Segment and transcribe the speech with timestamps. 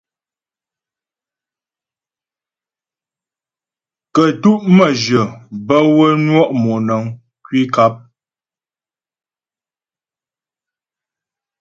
[4.13, 5.21] Kə́tu' məjyə
[5.67, 7.03] bə́ wə́ nwɔ' mɔnəŋ
[7.43, 7.93] kwi nkap.